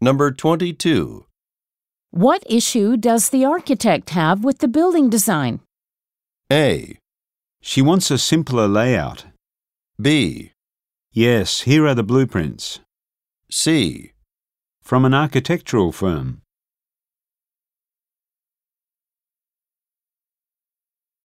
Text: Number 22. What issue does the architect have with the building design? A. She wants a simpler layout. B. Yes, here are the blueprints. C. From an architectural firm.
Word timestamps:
Number 0.00 0.30
22. 0.30 1.24
What 2.10 2.42
issue 2.46 2.98
does 2.98 3.30
the 3.30 3.46
architect 3.46 4.10
have 4.10 4.44
with 4.44 4.58
the 4.58 4.68
building 4.68 5.08
design? 5.08 5.60
A. 6.52 6.98
She 7.62 7.80
wants 7.80 8.10
a 8.10 8.18
simpler 8.18 8.68
layout. 8.68 9.24
B. 10.00 10.52
Yes, 11.12 11.62
here 11.62 11.86
are 11.86 11.94
the 11.94 12.02
blueprints. 12.02 12.80
C. 13.50 14.12
From 14.82 15.06
an 15.06 15.14
architectural 15.14 15.92
firm. 15.92 16.42